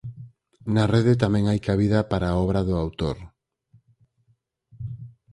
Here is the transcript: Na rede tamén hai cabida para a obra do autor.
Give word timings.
Na 0.75 0.83
rede 0.93 1.13
tamén 1.23 1.43
hai 1.49 1.59
cabida 1.67 1.99
para 2.11 2.25
a 2.29 2.37
obra 2.43 2.59
do 2.67 2.75
autor. 2.83 3.17